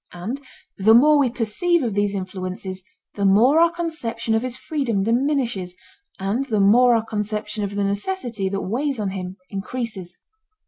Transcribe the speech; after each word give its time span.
And 0.13 0.41
the 0.79 0.95
more 0.95 1.19
we 1.19 1.29
perceive 1.29 1.83
of 1.83 1.93
these 1.93 2.15
influences 2.15 2.81
the 3.13 3.23
more 3.23 3.59
our 3.59 3.69
conception 3.69 4.33
of 4.33 4.41
his 4.41 4.57
freedom 4.57 5.03
diminishes 5.03 5.75
and 6.17 6.43
the 6.45 6.59
more 6.59 6.95
our 6.95 7.05
conception 7.05 7.63
of 7.63 7.75
the 7.75 7.83
necessity 7.83 8.49
that 8.49 8.61
weighs 8.61 8.99
on 8.99 9.11
him 9.11 9.37
increases. 9.51 10.17